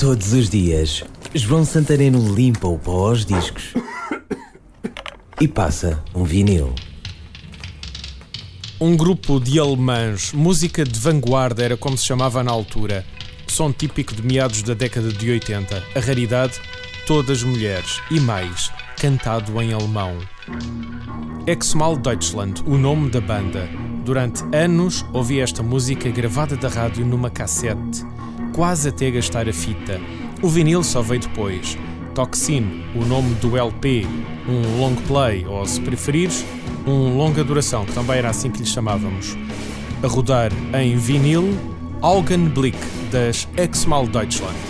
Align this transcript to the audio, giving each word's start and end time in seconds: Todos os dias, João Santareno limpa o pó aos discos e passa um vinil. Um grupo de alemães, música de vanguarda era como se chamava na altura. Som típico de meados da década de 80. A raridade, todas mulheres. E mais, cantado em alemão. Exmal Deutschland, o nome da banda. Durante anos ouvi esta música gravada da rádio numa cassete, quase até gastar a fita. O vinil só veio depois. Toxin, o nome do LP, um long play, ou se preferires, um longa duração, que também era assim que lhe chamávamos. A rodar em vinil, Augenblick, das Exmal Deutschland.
Todos 0.00 0.32
os 0.32 0.48
dias, 0.48 1.04
João 1.34 1.62
Santareno 1.62 2.34
limpa 2.34 2.66
o 2.66 2.78
pó 2.78 3.10
aos 3.10 3.26
discos 3.26 3.74
e 5.38 5.46
passa 5.46 6.02
um 6.14 6.24
vinil. 6.24 6.74
Um 8.80 8.96
grupo 8.96 9.38
de 9.38 9.60
alemães, 9.60 10.32
música 10.32 10.84
de 10.84 10.98
vanguarda 10.98 11.62
era 11.62 11.76
como 11.76 11.98
se 11.98 12.06
chamava 12.06 12.42
na 12.42 12.50
altura. 12.50 13.04
Som 13.46 13.70
típico 13.72 14.14
de 14.14 14.22
meados 14.22 14.62
da 14.62 14.72
década 14.72 15.12
de 15.12 15.30
80. 15.32 15.84
A 15.94 16.00
raridade, 16.00 16.58
todas 17.06 17.42
mulheres. 17.42 18.00
E 18.10 18.18
mais, 18.18 18.72
cantado 18.96 19.60
em 19.60 19.74
alemão. 19.74 20.16
Exmal 21.46 21.98
Deutschland, 21.98 22.62
o 22.64 22.78
nome 22.78 23.10
da 23.10 23.20
banda. 23.20 23.68
Durante 24.02 24.42
anos 24.56 25.04
ouvi 25.12 25.40
esta 25.40 25.62
música 25.62 26.08
gravada 26.08 26.56
da 26.56 26.70
rádio 26.70 27.04
numa 27.04 27.28
cassete, 27.28 28.02
quase 28.52 28.88
até 28.88 29.10
gastar 29.10 29.48
a 29.48 29.52
fita. 29.52 30.00
O 30.42 30.48
vinil 30.48 30.82
só 30.82 31.02
veio 31.02 31.20
depois. 31.20 31.76
Toxin, 32.14 32.84
o 32.94 33.04
nome 33.04 33.34
do 33.36 33.56
LP, 33.56 34.06
um 34.48 34.80
long 34.80 34.94
play, 35.06 35.46
ou 35.46 35.64
se 35.64 35.80
preferires, 35.80 36.44
um 36.86 37.16
longa 37.16 37.44
duração, 37.44 37.84
que 37.84 37.92
também 37.92 38.18
era 38.18 38.30
assim 38.30 38.50
que 38.50 38.58
lhe 38.60 38.66
chamávamos. 38.66 39.36
A 40.02 40.06
rodar 40.06 40.50
em 40.74 40.96
vinil, 40.96 41.56
Augenblick, 42.02 42.78
das 43.10 43.46
Exmal 43.56 44.06
Deutschland. 44.06 44.69